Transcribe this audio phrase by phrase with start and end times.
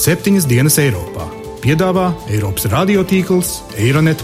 [0.00, 1.26] septiņas dienas Eiropā.
[1.60, 4.22] Piedāvā Eiropas radiotīkls Eironet.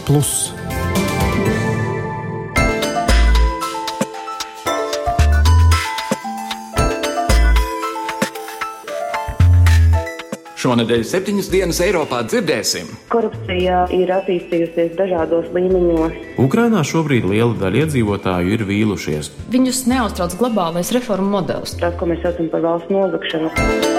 [10.57, 12.89] Šonadēļ septiņas dienas Eiropā dzirdēsim.
[13.13, 16.17] Korupcija ir attīstījusies dažādos līmeņos.
[16.41, 19.29] Ukrainā šobrīd liela daļa iedzīvotāju ir vīlušies.
[19.53, 21.77] Viņus neuztrauc globālais reformu modelis.
[21.85, 23.96] Tas, ko mēs saucam par valsts nozagšanu.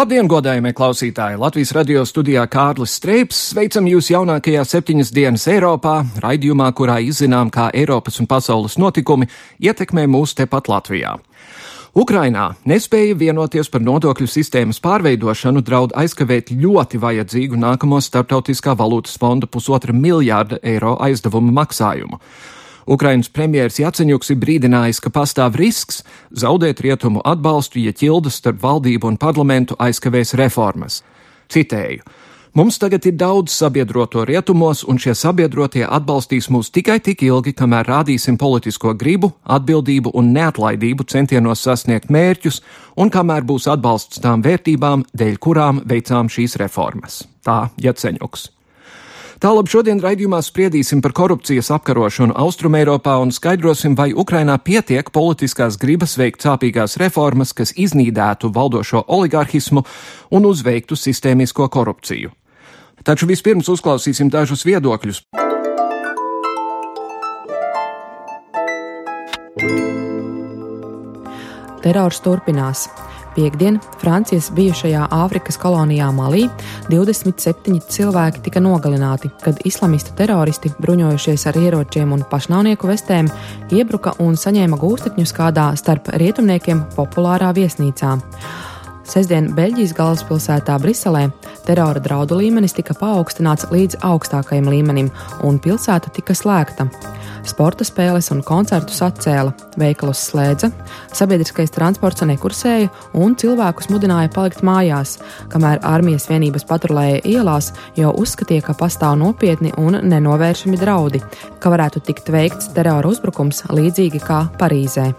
[0.00, 1.36] Labdien, godājumie klausītāji!
[1.36, 7.66] Latvijas radio studijā Kārlis Streips sveicam jūs jaunākajā septiņas dienas Eiropā, raidījumā, kurā izzinām, kā
[7.76, 9.28] Eiropas un pasaules notikumi
[9.60, 11.18] ietekmē mūs tepat Latvijā.
[11.92, 19.50] Ukrainā nespēja vienoties par nodokļu sistēmas pārveidošanu, draud aizkavēt ļoti vajadzīgu nākamo starptautiskā valūtas fonda
[19.52, 22.22] pusotra miljārda eiro aizdevumu maksājumu.
[22.86, 29.12] Ukrainas premjērs Jaceņuks ir brīdinājis, ka pastāv risks zaudēt rietumu atbalstu, ja ķildas starp valdību
[29.12, 31.02] un parlamentu aizkavēs reformas.
[31.50, 32.04] Citēju.
[32.50, 37.86] Mums tagad ir daudz sabiedroto rietumos, un šie sabiedrotie atbalstīs mūs tikai tik ilgi, kamēr
[37.86, 42.58] rādīsim politisko gribu, atbildību un neatlaidību centienos sasniegt mērķus,
[42.98, 47.22] un kamēr būs atbalsts tām vērtībām, dēļ kurām veicām šīs reformas.
[47.46, 48.59] Tā Jaceņuks.
[49.40, 56.18] Tālāk šodien raidījumā spriedīsim par korupcijas apkarošanu Austrumēropā un skaidrosim, vai Ukrainā pietiek politiskās gribas
[56.20, 59.86] veikt sāpīgās reformas, kas iznīdētu valdošo oligarhismu
[60.36, 62.34] un uzveiktu sistēmisko korupciju.
[63.00, 65.24] Taču vispirms uzklausīsim dažus viedokļus.
[71.80, 72.90] Terors turpinās.
[73.34, 76.48] Piektdien Francijas bijušajā Āfrikas kolonijā Malī
[76.90, 83.30] 27 cilvēki tika nogalināti, kad islamistu teroristi, bruņojušies ar ieročiem un pašnāvnieku vestēm,
[83.70, 88.16] iebruka un saņēma gūstekņus kādā starp rietumniekiem populārā viesnīcā.
[89.10, 91.24] Sestdien Beļģijas galvaspilsētā Briselē
[91.66, 95.08] terora draudu līmenis tika paaugstināts līdz augstākajam līmenim,
[95.42, 96.86] un pilsēta tika slēgta.
[97.42, 99.50] Sporta spēles un koncertus atcēla,
[99.80, 100.70] veikalus slēdza,
[101.16, 105.16] sabiedriskais transports nekursēja un cilvēkus mudināja palikt mājās,
[105.50, 111.24] kamēr armijas vienības patrulēja ielās, jo uzskatīja, ka pastāv nopietni un nenovēršami draudi,
[111.58, 115.10] ka varētu tikt veikts terora uzbrukums līdzīgi kā Parīzē.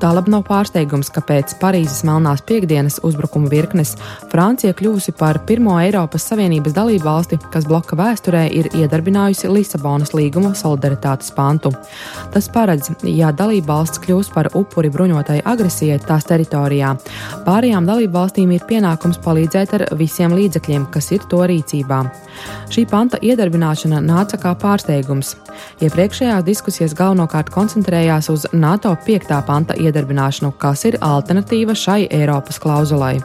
[0.00, 3.90] Tālāk nav pārsteigums, ka pēc Parīzes melnās piekdienas uzbrukuma virknes
[4.32, 10.54] Francija kļūsi par pirmo Eiropas Savienības dalību valsti, kas bloka vēsturē ir iedarbinājusi Lisabonas līguma
[10.56, 11.74] solidaritātes pantu.
[12.32, 16.94] Tas paredz, ja dalība valsts kļūs par upuri bruņotai agresijai tās teritorijā,
[17.44, 22.00] pārējām dalību valstīm ir pienākums palīdzēt ar visiem līdzekļiem, kas ir to rīcībā.
[22.72, 25.36] Šī panta iedarbināšana nāca kā pārsteigums.
[25.84, 29.36] Iepriekšējās diskusijas galvenokārt koncentrējās uz NATO 5.
[29.44, 33.18] panta iedarbināšanu iedarbināšanu, kas ir alternatīva šai Eiropas klauzulai.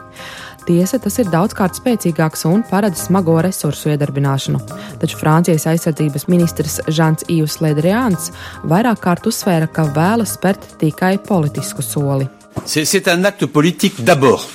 [0.66, 4.58] Tiesa, tas ir daudzkārt spēcīgāks un paredz smago resursu iedarbināšanu.
[4.98, 8.32] Taču Francijas aizsardzības ministrs Žants Ivs Ledrians
[8.66, 12.26] vairāk kārt uzsvēra, ka vēlas spērt tikai politisku soli.
[12.64, 14.48] C'est un acte politique d'abord,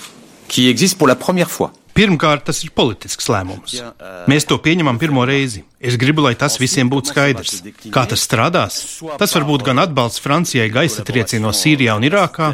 [0.48, 1.72] qui existe pour la première fois.
[1.98, 3.78] Pirmkārt, tas ir politisks lēmums.
[4.32, 5.66] Mēs to pieņemam pirmo reizi.
[5.82, 7.62] Es gribu, lai tas visiem būtu skaidrs.
[7.94, 8.82] Kā tas strādās?
[9.20, 12.52] Tas var būt gan atbalsts Francijai gaisa triecienos Sīrijā un Irākā,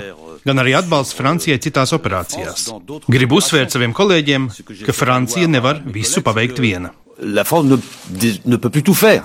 [0.48, 2.70] gan arī atbalsts Francijai citās operācijās.
[3.12, 4.50] Gribu uzsvērt saviem kolēģiem,
[4.88, 6.94] ka Francija nevar visu paveikt viena.
[7.18, 7.80] La France
[8.22, 9.24] ne, ne peut plus tout faire.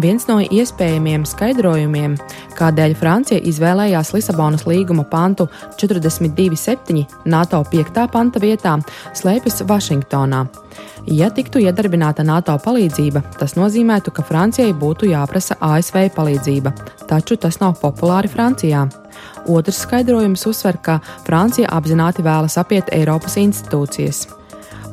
[0.00, 2.14] Viens no iespējamiem skaidrojumiem,
[2.56, 7.02] kādēļ Francija izvēlējās Lisabonas līguma pantu 42.7.
[7.28, 8.06] NATO 5.
[8.14, 8.78] panta vietā,
[9.12, 10.46] slēpjas Vašingtonā.
[11.12, 16.72] Ja tiktu iedarbināta NATO palīdzība, tas nozīmētu, ka Francijai būtu jāprasa ASV palīdzība,
[17.10, 18.86] taču tas nav populāri Francijā.
[19.52, 24.28] Otrs skaidrojums uzsver, ka Francija apzināti vēlas apiet Eiropas institūcijas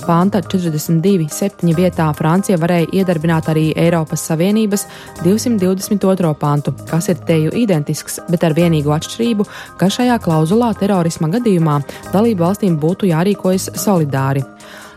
[0.10, 1.70] panta 42.7.
[1.78, 4.88] vietā Francija varēja iedarbināt arī Eiropas Savienības
[5.22, 6.32] 222.
[6.40, 9.46] pantu, kas ir teju identisks, bet ar vienīgu atšķirību,
[9.78, 11.78] ka šajā klauzulā terorisma gadījumā
[12.10, 14.42] dalību valstīm būtu jārīkojas solidāri.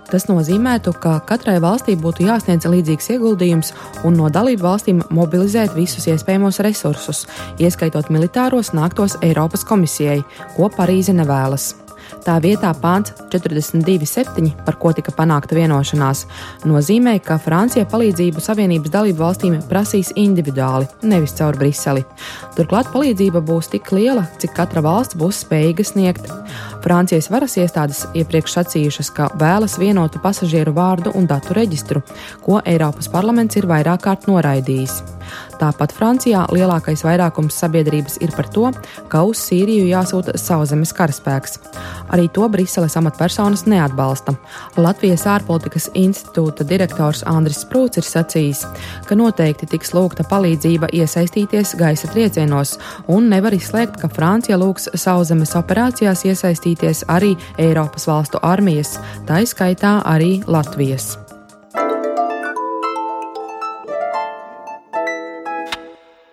[0.08, 3.72] Tas nozīmētu, ka katrai valstī būtu jāsniedz līdzīgs ieguldījums
[4.08, 7.26] un no dalību valstīm mobilizēt visus iespējamos resursus,
[7.60, 10.22] ieskaitot militāros, nāktos Eiropas komisijai,
[10.56, 11.81] ko Parīze nevēlas.
[12.22, 16.20] Tā vietā pāns 42.7, par ko tika panākta vienošanās,
[16.70, 22.04] nozīmē, ka Francija palīdzību Savienības dalību valstīm prasīs individuāli, nevis caur Briseli.
[22.54, 26.30] Turklāt palīdzība būs tik liela, cik katra valsts būs spējīga sniegt.
[26.84, 32.04] Francijas varas iestādes iepriekš sacījušas, ka vēlas vienotu pasažieru vārdu un datu reģistru,
[32.46, 35.00] ko Eiropas parlaments ir vairāk kārt noraidījis.
[35.62, 38.64] Tāpat Francijā lielākais vairākums sabiedrības ir par to,
[39.12, 41.60] ka uz Sīriju jāsūta sauszemes karaspēks.
[42.10, 44.34] Arī to Briseles amatpersonas neatbalsta.
[44.74, 48.64] Latvijas ārpolitikas institūta direktors Andris Sprūts ir sacījis,
[49.06, 52.74] ka noteikti tiks lūgta palīdzība iesaistīties gaisa triecienos,
[53.06, 58.96] un nevar izslēgt, ka Francija lūgs sauszemes operācijās iesaistīties arī Eiropas valstu armijas,
[59.30, 61.21] tā izskaitā arī Latvijas.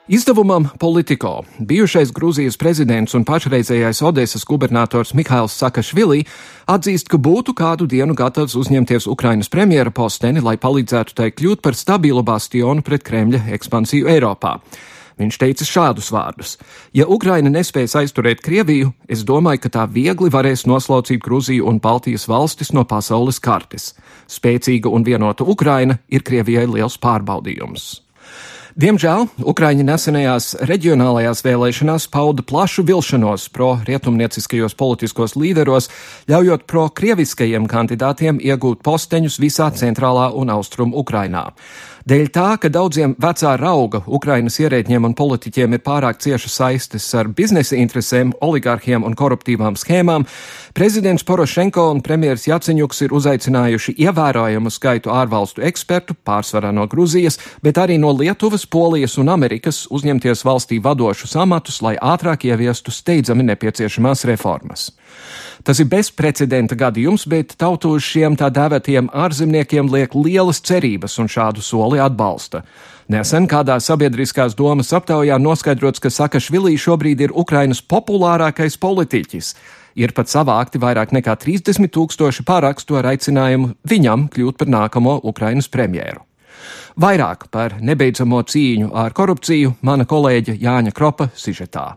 [0.10, 6.24] Izdevumam Politico bijušais Grūzijas prezidents un pašreizējais Odesas gubernators Mihails Sakašvili
[6.66, 11.78] atzīst, ka būtu kādu dienu gatavs uzņemties Ukrainas premjera posteni, lai palīdzētu tai kļūt par
[11.78, 14.56] stabilu bastionu pret Kremļa ekspansiju Eiropā.
[15.22, 16.58] Viņš teica šādus vārdus:
[16.90, 22.26] Ja Ukraina nespēs aizturēt Krieviju, es domāju, ka tā viegli varēs noslaucīt Grūziju un Baltijas
[22.26, 23.94] valstis no pasaules kartes.
[24.26, 28.09] Spēcīga un vienota Ukraina ir Krievijai liels pārbaudījums.
[28.80, 35.90] Diemžēl Ukraiņi nesenajās reģionālajās vēlēšanās pauda plašu vilšanos pro-rietumnieciskajos politiskos līderos,
[36.32, 41.50] ļaujot pro-krieviskajiem kandidātiem iegūt posteņus visā centrālā un austrum Ukrainā.
[42.08, 47.28] Dēļ tā, ka daudziem vecā rauga Ukrainas ierēģiem un politiķiem ir pārāk cieša saistes ar
[47.36, 50.24] biznesa interesēm, oligarhiem un koruptīvām schēmām,
[50.74, 57.78] prezidents Porošenko un premjeras Jaceņuks ir uzaicinājuši ievērojamu skaitu ārvalstu ekspertu, pārsvarā no Gruzijas, bet
[57.82, 64.26] arī no Lietuvas, Polijas un Amerikas uzņemties valstī vadošus amatus, lai ātrāk ieviestu steidzami nepieciešamās
[64.30, 64.92] reformas.
[65.64, 71.28] Tas ir bezprecedenta gadījums, bet tautu uz šiem tā dēvētiem ārzemniekiem liek lielas cerības un
[71.28, 72.64] šādu soli atbalsta.
[73.10, 79.56] Nesen kādā sabiedriskās domas aptaujā noskaidrots, ka Sakašvilī šobrīd ir Ukrainas populārākais politiķis.
[80.00, 85.68] Ir pat savākti vairāk nekā 30 tūkstoši parakstu ar aicinājumu viņam kļūt par nākamo Ukrainas
[85.68, 86.24] premjeru.
[87.00, 91.90] Vairāk par nebeidzamo cīņu ar korupciju mana kolēģe Jāņa Kropa sižetā.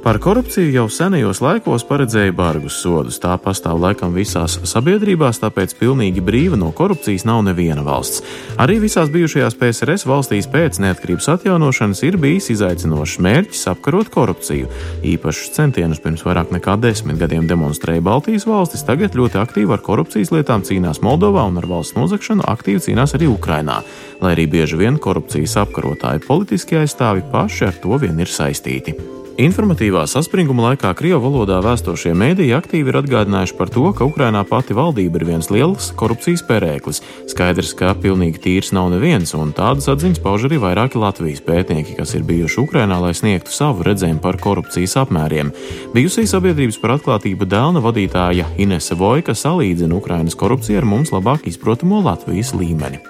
[0.00, 3.18] Par korupciju jau senajos laikos paredzēja bargus sodus.
[3.20, 8.22] Tā pastāv laikam visās sabiedrībās, tāpēc pilnīgi brīva no korupcijas nav neviena valsts.
[8.56, 14.72] Arī visās bijušajās PSRS valstīs pēc neatkarības atjaunošanas ir bijis izaicinošs mērķis apkarot korupciju.
[15.04, 20.32] Īpašus centienus pirms vairāk nekā desmit gadiem demonstrēja Baltijas valstis, tagad ļoti aktīvi ar korupcijas
[20.32, 23.82] lietām cīnās Moldovā un ar valsts nozagšanu aktīvi cīnās arī Ukrainā.
[24.24, 29.19] Lai arī bieži vien korupcijas apkarotāji politiskie aizstāvi paši ar to vien ir saistīti.
[29.40, 34.74] Informatīvā saspringuma laikā Krievu valodā vēstošie mēdīji aktīvi ir atgādinājuši par to, ka Ukrainā pati
[34.76, 37.00] valdība ir viens liels korupcijas perēklis.
[37.30, 42.12] Skaidrs, ka pilnīgi tīrs nav neviens, un tādas atziņas pauž arī vairāki Latvijas pētnieki, kas
[42.18, 45.54] ir bijuši Ukrainā, lai sniegtu savu redzējumu par korupcijas apmēriem.
[45.94, 52.02] Bijusī sabiedrības par atklātību dēlna vadītāja Inese Vojka salīdzina Ukrainas korupciju ar mums labāk izprotamo
[52.04, 53.00] Latvijas līmeni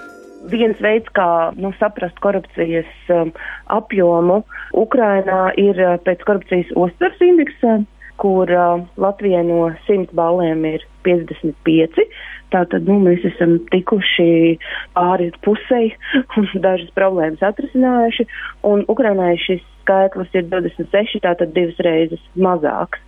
[0.53, 3.33] viens veids, kā nu, saprast korupcijas um,
[3.73, 4.43] apjomu
[4.77, 7.81] Ukrainā, ir uh, pēc korupcijas uztvers indeksa,
[8.21, 12.05] kur uh, Latvijai no 100 balēm ir 55.
[12.51, 14.59] Tātad nu, mēs esam tikuši
[14.97, 15.93] pāri pusei
[16.41, 18.27] un dažas problēmas atrisinājuši,
[18.91, 23.01] Ukrainai šis skaitlis ir 26, tātad divas reizes mazāks.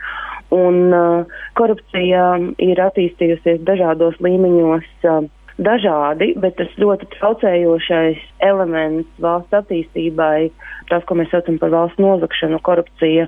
[0.52, 2.24] Un uh, korupcija
[2.60, 4.90] ir attīstījusies dažādos līmeņos.
[5.04, 5.30] Uh,
[5.64, 10.50] dažādi, bet tas ļoti traucējošais elements valsts attīstībai,
[10.90, 13.26] tas, ko mēs saucam par valsts nozakšanu, korupcija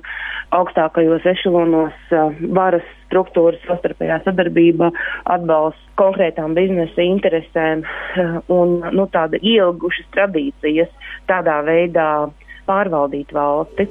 [0.55, 1.97] augstākajos ešalonos,
[2.55, 4.91] varas struktūras, savstarpējā sadarbība,
[5.35, 7.85] atbalsts konkrētām biznesa interesēm
[8.59, 10.91] un nu, tāda ielgušas tradīcijas
[11.29, 12.09] tādā veidā
[12.69, 13.87] pārvaldīt valsti.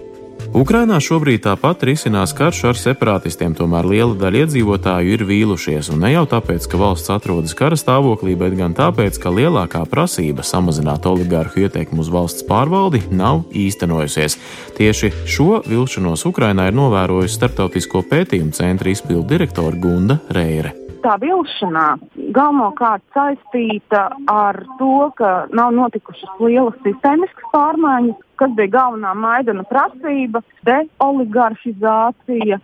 [0.55, 6.13] Ukrainā šobrīd tāpat risinās karš ar separatistiem, tomēr liela daļa iedzīvotāju ir vīlušies, un ne
[6.13, 11.67] jau tāpēc, ka valsts atrodas kara stāvoklī, bet gan tāpēc, ka lielākā prasība samazināt oligārhu
[11.67, 14.39] ietekmi uz valsts pārvaldi nav īstenojusies.
[14.79, 22.01] Tieši šo vilšanos Ukrainā ir novērojusi Startautisko pētījumu centra izpildu direktore Gunda Reire tā vilšanās
[22.35, 30.43] galvenokārt saistīta ar to, ka nav notikušas lielas sistēmiskas pārmaiņas, kas bija galvenā maidana prasība-
[30.69, 32.61] deoligarhizācija,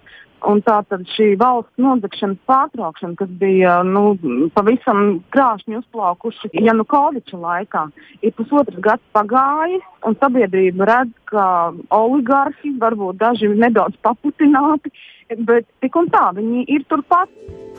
[0.49, 4.15] Un tā tad šī valsts nodegšanas pārtraukšana, kas bija nu,
[4.57, 7.83] pavisam krāšņi uzplaukuši Janukoviča laikā,
[8.25, 11.47] ir pusotrs gads pagājis, un sabiedrība redz, ka
[11.95, 14.93] oligarhi, varbūt daži nedaudz paputināti,
[15.47, 17.31] bet tik un tā viņi ir turpat.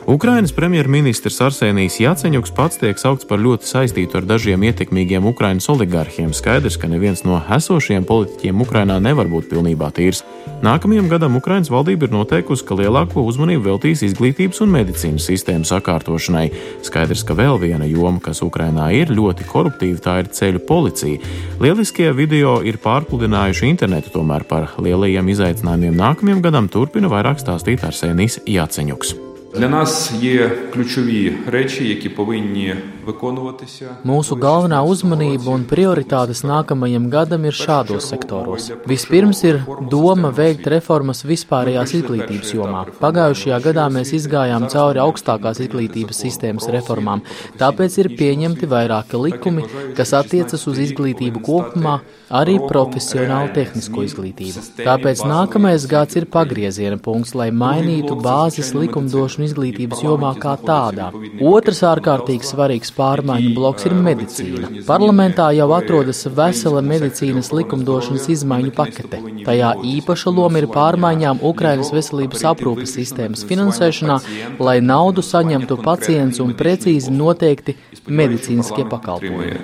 [0.06, 6.32] Ukrainas premjerministrs Arsenijs Jaceņuks pats tiek saukts par ļoti saistītu ar dažiem ietekmīgiem Ukrainas oligarhiem.
[6.34, 10.24] Skaidrs, ka neviens no esošajiem politiķiem Ukrainā nevar būt pilnībā tīrs.
[10.62, 16.48] Nākamajam gadam Ukrainas valdība ir noteikusi, ka lielāko uzmanību veltīs izglītības un medicīnas sistēmu sakārtošanai.
[16.82, 21.32] Skaidrs, ka vēl viena joma, kas Ukrainā ir ļoti koruptīva, tā ir ceļu policija.
[21.62, 28.41] Lieliskie video ir pārpludinājuši internetu, tomēr par lielajiem izaicinājumiem nākamajam gadam turpina vairāk stāstīt Arsenijs
[28.45, 29.15] Jaceņuks.
[29.57, 33.00] Для нас є ключові речі, які повинні виконуватися.
[33.02, 38.68] Mūsu galvenā uzmanība un prioritātes nākamajam gadam ir šādos sektoros.
[38.86, 39.58] Vispirms ir
[39.90, 42.84] doma veikt reformas vispārējās izglītības jomā.
[43.00, 47.24] Pagājušajā gadā mēs izgājām cauri augstākās izglītības sistēmas reformām,
[47.58, 49.66] tāpēc ir pieņemti vairāki likumi,
[49.98, 51.98] kas attiecas uz izglītību kopumā,
[52.32, 54.62] arī profesionālu tehnisko izglītību.
[54.78, 61.10] Tāpēc nākamais gads ir pagrieziena punkts, lai mainītu bāzes likumdošanu izglītības jomā kā tādā.
[61.52, 64.70] Otrs ārkārtīgi svarīgs pārmaiņu bloks ir medicīna.
[64.88, 69.22] Parlamentā jau atrodas vesela medicīnas likumdošanas izmaiņu pakete.
[69.46, 74.18] Tajā īpaša loma ir pārmaiņām Ukrainas veselības aprūpes sistēmas finansēšanā,
[74.62, 79.58] lai naudu saņemtu pacients un precīzi noteikti medicīniskie pakalpojumi.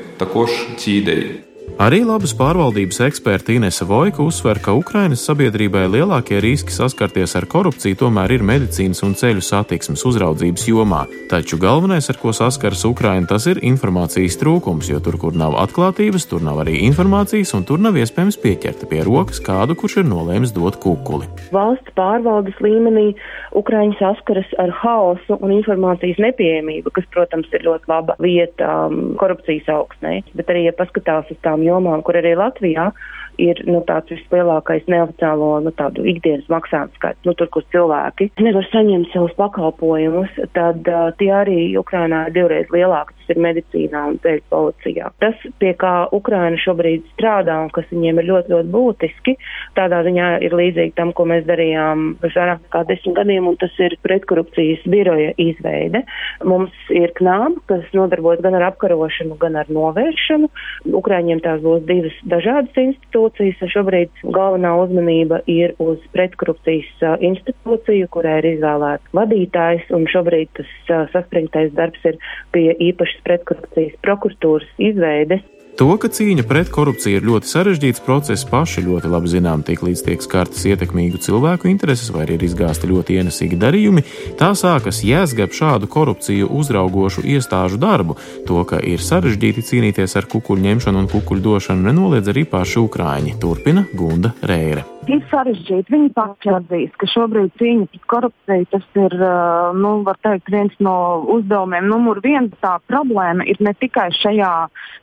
[1.78, 7.94] Arī labas pārvaldības eksperta Inese Vojka uzsver, ka Ukrainas sabiedrībai lielākie riski saskarties ar korupciju
[8.00, 11.04] tomēr ir medicīnas un ceļu satiksmes uzraudzības jomā.
[11.30, 16.26] Taču galvenais, ar ko saskaras Ukraina, tas ir informācijas trūkums, jo tur, kur nav atklātības,
[16.26, 20.56] tur nav arī informācijas, un tur nav iespējams pieķert pie rokas kādu, kurš ir nolēmis
[20.58, 21.30] dot kukuli.
[21.54, 23.12] Valsts pārvaldes līmenī
[23.54, 29.70] Ukraiņi saskaras ar haosu un informācijas nepieejamību, kas, protams, ir ļoti laba vieta um, korupcijas
[29.78, 32.90] augstnē, bet arī, ja paskatās uz tām jomām, kur arī Latvijā
[33.38, 35.72] ir nu, tāds vislielākais neoficiālo nu,
[36.12, 41.60] ikdienas maksājuma skaits, nu, tur, kur cilvēki nevar saņemt savus pakalpojumus, tad uh, tie arī
[41.78, 43.14] Ukrainā ir divreiz lielāki.
[43.18, 45.10] Tas ir medicīnā un ceļu policijā.
[45.20, 49.34] Tas, pie kā Ukraina šobrīd strādā un kas viņiem ir ļoti, ļoti būtiski,
[49.76, 53.74] tādā ziņā ir līdzīgi tam, ko mēs darījām pirms vairāk nekā desmit gadiem, un tas
[53.84, 56.04] ir pretkorupcijas biroja izveide.
[56.48, 60.48] Mums ir knāba, kas nodarbojas gan ar apkarošanu, gan ar novēršanu.
[60.98, 63.27] Ukraiņiem tās būs divas dažādas institūcijas.
[63.72, 70.72] Šobrīd galvenā uzmanība ir uz pretkorupcijas institūciju, kurai ir izvēlēts vadītājs, un šobrīd tas
[71.12, 72.18] saspringtais darbs ir
[72.54, 75.44] pie īpašas pretkorupcijas prokuratūras izveides.
[75.78, 80.24] To, ka cīņa pret korupciju ir ļoti sarežģīts process, paši ļoti labi zinām, tiklīdz tiek
[80.24, 84.02] skartas ietekmīgu cilvēku intereses vai ir izgāzti ļoti ienesīgi darījumi,
[84.40, 88.18] tā sākas jēzgab šādu korupciju uzraugošu iestāžu darbu.
[88.50, 93.38] To, ka ir sarežģīti cīnīties ar kukuļu ņemšanu un kukuļu došanu, nenoliedz arī paši Ukrāņi,
[93.38, 95.92] turpina Gunda Reire ir sarežģīti.
[95.92, 99.16] Viņi paši atzīst, ka šobrīd cīņa pret korupciju tas ir,
[99.78, 100.96] nu, var teikt, viens no
[101.36, 101.88] uzdevumiem.
[101.90, 104.54] Numur viens tā problēma ir ne tikai šajā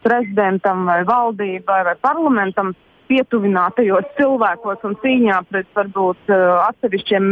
[0.05, 2.73] prezidentam vai valdībai vai parlamentam
[3.09, 7.27] pietuvinātajos cilvēkos un cīņā pret varbūt atsevišķiem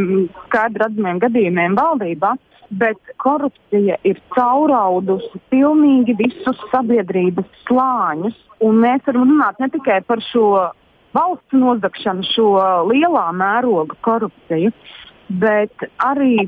[0.48, 2.36] skaidri redzamiem gadījumiem valdībā.
[2.74, 8.38] Bet korupcija ir cauraudusi pilnīgi visus sabiedrības slāņus.
[8.66, 10.48] Un mēs varam runāt ne tikai par šo
[11.14, 12.50] valsts nozagšanu, šo
[12.90, 14.74] lielā mēroga korupciju,
[15.42, 16.48] bet arī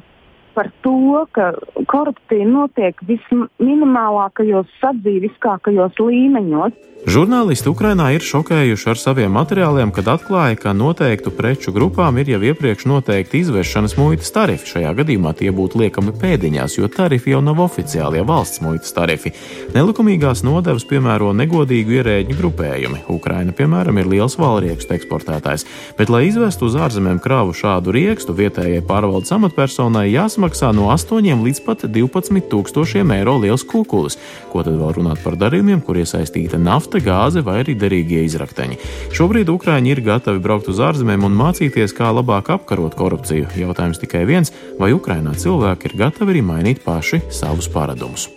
[0.56, 1.52] par to, ka
[1.92, 6.84] korupcija notiek visminimālākajos sadzīviskākajos līmeņos.
[7.06, 12.40] Žurnālisti Ukrainā ir šokējuši ar saviem materiāliem, kad atklāja, ka noteiktu preču grupām ir jau
[12.50, 14.72] iepriekš noteikti izvešanas muitas tarifi.
[14.72, 19.36] Šajā gadījumā tie būtu liekami pēdiņās, jo tarifi jau nav oficiālie valsts muitas tarifi.
[19.76, 23.04] Nelikumīgās nodevas piemēro negodīgu ierēģu grupējumi.
[23.14, 25.68] Ukraina, piemēram, ir liels valriekstu eksportētājs,
[26.00, 30.08] bet, lai izvestu uz ārzemēm kravu šādu riekstu, vietējai pārvaldes amatpersonai
[30.46, 34.18] jāsamaksā no 8 līdz pat 12 tūkstošiem eiro liels kukulis.
[34.52, 38.78] Ko tad vēl runāt par darījumiem, kur iesaistīta nafta, gāze vai arī derīgie izrakteņi.
[39.16, 43.50] Šobrīd Ukrāņi ir gatavi braukt uz ārzemēm un mācīties, kā labāk apkarot korupciju.
[43.58, 48.30] Jautājums tikai viens, vai Ukrainā cilvēki ir gatavi arī mainīt paši savus paradumus.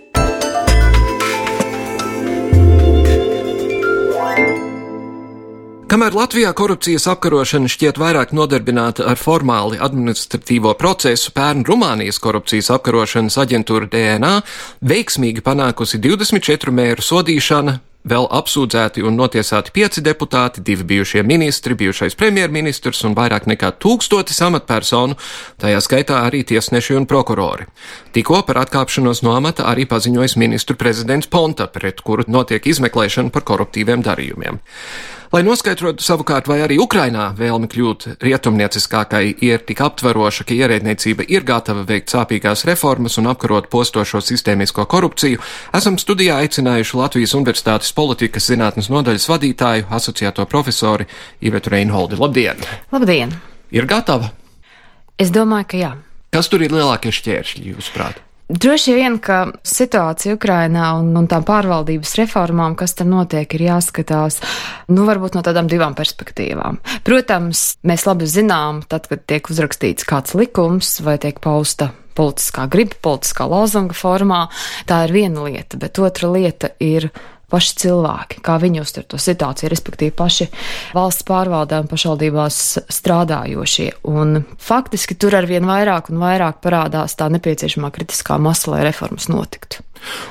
[5.89, 13.39] Kamēr Latvijā korupcijas apkarošana šķiet vairāk nodarbināta ar formāli administratīvo procesu, pērn Rumānijas korupcijas apkarošanas
[13.41, 14.35] aģentūra DNA
[14.85, 22.19] veiksmīgi panākusi 24 mēru sodīšana vēl apsūdzēti un notiesāti pieci deputāti, divi bijušie ministri, bijušais
[22.21, 25.17] premjerministrs un vairāk nekā tūkstotis amatpersonu,
[25.57, 27.65] tajā skaitā arī tiesneši un prokurori.
[28.13, 33.49] Tikko par atkāpšanos no amata arī paziņojis ministru prezidents Ponta, pret kuru notiek izmeklēšana par
[33.49, 34.61] koruptīviem darījumiem.
[35.29, 41.45] Lai noskaidrotu savukārt, vai arī Ukrainā vēlme kļūt rietumnieciskākai ir tik aptveroša, ka ierēdniecība ir
[41.45, 45.43] gatava veikt sāpīgās reformas un apkarot postošo sistēmisko korupciju,
[45.77, 51.05] esam studijā aicinājuši Latvijas Universitātes politikas zinātnes nodaļas vadītāju, asociēto profesori
[51.45, 52.17] Ivetu Reinholdi.
[52.17, 52.65] Labdien!
[52.95, 53.37] Labdien!
[53.69, 54.33] Ir gatava?
[55.21, 55.93] Es domāju, ka jā.
[56.33, 58.25] Kas tur ir lielākie šķēršļi, jūsuprāt?
[58.49, 64.41] Droši vien, ka situācija Ukrainā un, un tām pārvaldības reformām, kas tur notiek, ir jāskatās,
[64.89, 66.81] nu, varbūt no tādām divām perspektīvām.
[67.05, 72.97] Protams, mēs labi zinām, tad, kad tiek uzrakstīts kāds likums vai tiek pausta politiskā griba,
[73.05, 74.47] politiskā lozunga formā,
[74.89, 77.11] tā ir viena lieta, bet otra lieta ir
[77.53, 80.49] paši cilvēki, kā viņi uztver to situāciju, respektīvi paši
[80.97, 82.61] valsts pārvaldē un pašvaldībās
[82.93, 83.91] strādājošie.
[84.09, 89.31] Un faktiski tur ar vien vairāk un vairāk parādās tā nepieciešamā kritiskā masa, lai reformas
[89.33, 89.83] notiktu.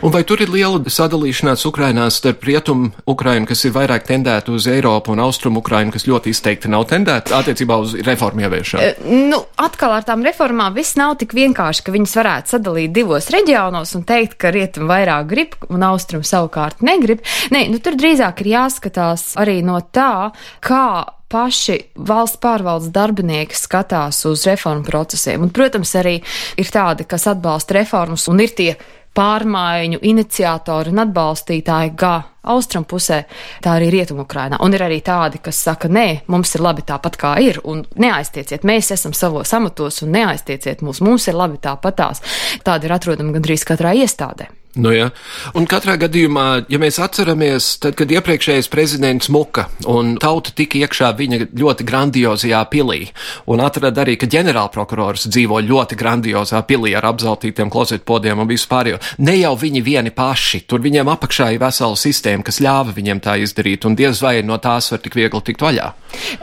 [0.05, 4.67] Un vai tur ir liela sadalīšanās Ukrainā starp rietumu Ukrainu, kas ir vairāk tendēta uz
[4.71, 8.83] Eiropu, un austrumu Ukrainu, kas ļoti izteikti nav tendēta attiecībā uz reformu ieviešanu?
[8.83, 13.31] E, nu, atkal ar tām reformām viss nav tik vienkārši, ka viņas varētu sadalīt divos
[13.33, 17.25] reģionos un teikt, ka rietumu vairāk grib un austrumu savukārt negrib.
[17.53, 20.31] Nē, nu, tur drīzāk ir jāskatās arī no tā,
[20.63, 20.87] kā
[21.31, 25.43] paši valsts pārvaldes darbinieki skatās uz reformu procesiem.
[25.43, 26.17] Un, protams, arī
[26.59, 28.71] ir tādi, kas atbalsta reformas un ir tie
[29.17, 33.23] pārmaiņu iniciatori un atbalstītāji gan austrum pusē,
[33.63, 34.61] tā arī rietumu-Ukrainā.
[34.63, 38.63] Un ir arī tādi, kas saka, nē, mums ir labi tāpat kā ir, un neaiztieciet,
[38.67, 42.23] mēs esam savos amatos un neaiztieciet mūs, mums ir labi tāpatās.
[42.63, 44.47] Tādi ir atrodami gandrīz katrā iestādē.
[44.77, 45.09] Nu, ja.
[45.57, 51.09] Un katrā gadījumā, ja mēs atceramies, tad, kad iepriekšējais prezidents Muka un tauta tika iekšā
[51.17, 53.07] viņa ļoti grandiozajā pilī,
[53.49, 59.37] un atrada arī, ka ģenerālprokurors dzīvo ļoti grandiozā pilī ar apzeltītiem klozetpodiem un vispārējo, ne
[59.39, 63.89] jau viņi vieni paši, tur viņiem apakšā ir vesela sistēma, kas ļāva viņiem tā izdarīt,
[63.89, 65.89] un diez vai no tās var tik viegli tikt vaļā.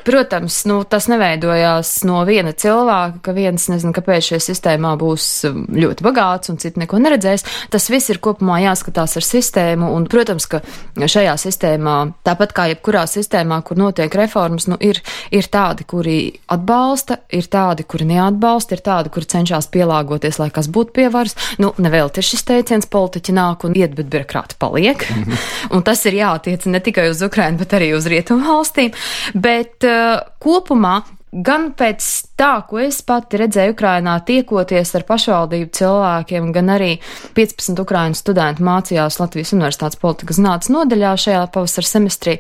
[0.05, 6.05] Protams, nu, tas neveidojās no viena cilvēka, ka viens nezina, kāpēc šajā sistēmā būs ļoti
[6.05, 7.47] bagāts un citi neko neredzēs.
[7.73, 10.61] Tas viss ir kopumā jāskatās ar sistēmu, un, protams, ka
[10.97, 15.01] šajā sistēmā, tāpat kā jebkurā sistēmā, kur notiek reformas, nu, ir,
[15.35, 16.19] ir tādi, kuri
[16.53, 21.37] atbalsta, ir tādi, kuri neatbalsta, ir tādi, kuri cenšas pielāgoties, lai kas būtu pie varas.
[21.63, 25.05] Nu, nevēl ir šis teiciens, politiķi nāk un iet, bet birokrāti paliek.
[25.11, 25.75] Mm -hmm.
[25.77, 28.93] un tas ir jātiec ne tikai uz Ukrainu, bet arī uz rietumu valstīm.
[29.35, 31.03] Bet uh, kopumā
[31.35, 32.07] gan pēc
[32.41, 36.91] tā, ko es pati redzēju Ukrainā, tiekoties ar pašvaldību cilvēkiem, gan arī
[37.37, 42.37] 15 Ukraiņu studentu mācījās Latvijas Universitātes politikas zinātnes nodaļā šajā pavasara semestrī,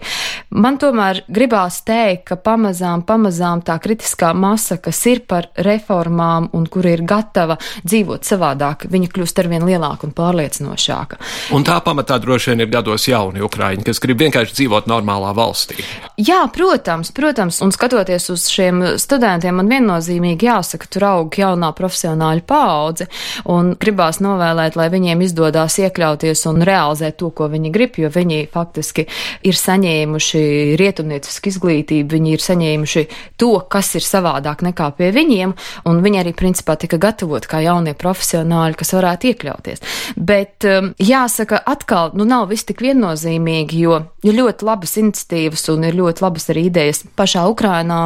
[0.51, 6.67] man tomēr gribās teikt, ka pamazām, pamazām tā kritiskā masa, kas ir par reformām un
[6.67, 11.21] kur ir gatava dzīvot savādāk, viņa kļūst arvien lielāka un pārliecinošāka.
[11.55, 15.79] Un tā pamatā droši vien ir gados jauni Ukraiņi, kas grib vienkārši dzīvot normālā valstī.
[16.19, 22.44] Jā, protams, protams, un skatoties uz šiem studentiem man viennozīmīgi jāsaka, tur aug jaunā profesionāļa
[22.49, 23.07] paudze,
[23.51, 28.49] un gribās novēlēt, lai viņiem izdodas iekļauties un realizēt to, ko viņi grib, jo viņi
[28.53, 29.07] faktiski
[29.44, 33.05] ir saņēmuši rietumniecisku izglītību, viņi ir saņēmuši
[33.40, 35.55] to, kas ir savādāk nekā pie viņiem,
[35.90, 39.85] un viņi arī principā tika gatavoti kā jaunie profesionāļi, kas varētu iekļauties.
[40.16, 45.88] Bet um, jāsaka, atkal, nu nav viss tik viennozīmīgi, jo ir ļoti labas iniciatīvas un
[45.88, 48.01] ir ļoti labas arī idejas pašā Ukrainā,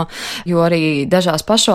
[0.48, 1.67] jo arī dažās pašvaldībās,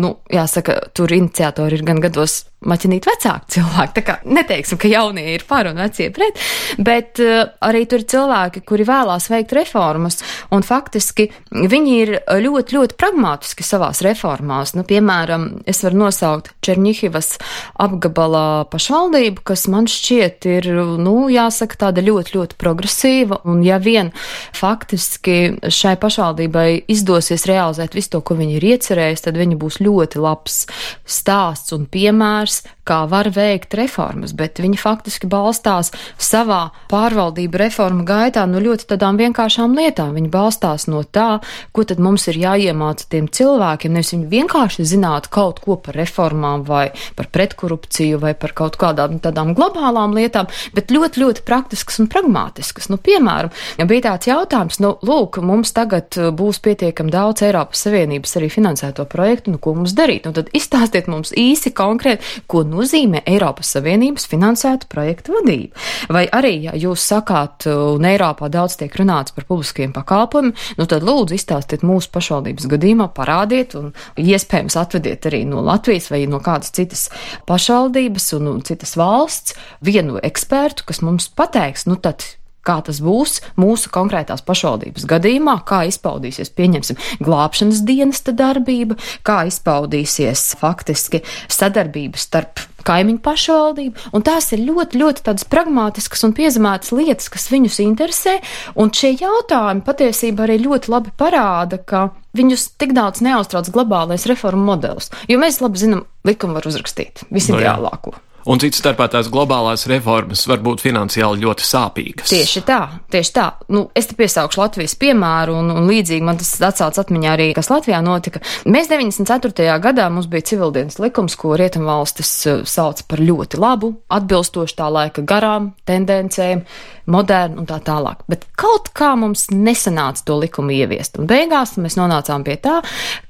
[0.00, 3.94] nu, jāsaka, tur iniciatori ir gan gados maķinīt vecāki cilvēki.
[3.96, 6.38] Tā kā neteiksim, ka jaunie ir par un vecie pret,
[6.78, 10.20] bet uh, arī tur ir cilvēki, kuri vēlās veikt reformas,
[10.54, 14.74] un faktiski viņi ir ļoti, ļoti pragmātiski savās reformās.
[14.76, 17.36] Nu, piemēram, es varu nosaukt Černihivas
[17.82, 20.70] apgabalā pašvaldību, kas man šķiet ir,
[21.02, 24.12] nu, jāsaka, tāda ļoti, ļoti progresīva, un ja vien
[24.56, 30.22] faktiski šai pašvaldībai izdosies realizēt visu to, ko viņi ir iecerējuši, tad viņi būs ļoti
[30.22, 30.62] labs
[31.06, 38.06] stāsts un piemērs piemērs, kā var veikt reformas, bet viņi faktiski balstās savā pārvaldību reformu
[38.06, 40.14] gaitā no ļoti tādām vienkāršām lietām.
[40.16, 41.40] Viņi balstās no tā,
[41.72, 46.64] ko tad mums ir jāiemāca tiem cilvēkiem, nevis viņi vienkārši zinātu kaut ko par reformām
[46.66, 52.10] vai par pretkorupciju vai par kaut kādām tādām globālām lietām, bet ļoti, ļoti praktiskas un
[52.12, 52.90] pragmātiskas.
[52.92, 57.86] Nu, piemēram, ja bija tāds jautājums, nu, lūk, mums tagad uh, būs pietiekami daudz Eiropas
[57.86, 60.28] Savienības arī finansēto projektu, nu, ko mums darīt?
[60.28, 65.84] Nu, tad izstāstiet mums īsi, konkrēti, ko nozīmē Eiropas Savienības finansētu projektu vadību.
[66.12, 71.06] Vai arī, ja jūs sakāt, un Eiropā daudz tiek runāts par publiskiem pakalpojumiem, nu tad
[71.06, 76.74] lūdzu izstāstiet mūsu pašvaldības gadījumā, parādiet un iespējams atvediet arī no Latvijas vai no kādas
[76.76, 77.08] citas
[77.48, 82.24] pašvaldības un, citas valsts vienu ekspertu, kas mums pateiks, nu tad
[82.66, 90.54] kā tas būs mūsu konkrētās pašvaldības gadījumā, kā izpaudīsies, pieņemsim, glābšanas dienesta darbība, kā izpaudīsies
[90.60, 97.30] faktiski sadarbības starp kaimiņu pašvaldību, un tās ir ļoti, ļoti tādas pragmātiskas un piezemētas lietas,
[97.32, 98.36] kas viņus interesē,
[98.78, 104.70] un šie jautājumi patiesībā arī ļoti labi parāda, ka viņus tik daudz neuztrauc globālais reformu
[104.70, 107.26] modelis, jo mēs labi zinām, likumu var uzrakstīt.
[107.32, 108.14] Visideālāko.
[108.14, 108.25] No jā.
[108.46, 112.30] Un cits starpā tās globālās reformas var būt finansiāli ļoti sāpīgas.
[112.30, 112.78] Tieši tā,
[113.10, 113.46] tieši tā.
[113.74, 117.72] Nu, es te piesaukšu Latvijas piemēru, un, un līdzīgi man tas atsauc atmiņā arī, kas
[117.72, 118.42] Latvijā notika.
[118.70, 119.66] Mēs 94.
[119.82, 125.26] gadā mums bija civildienas likums, ko Rietumvalstis eh, sauc par ļoti labu, atbilstoši tā laika
[125.26, 126.62] garām, tendencēm,
[127.12, 128.24] modernu un tā tālāk.
[128.30, 131.20] Bet kaut kā mums nesanāca to likumu ieviest.
[131.20, 132.80] Un beigās mēs nonācām pie tā,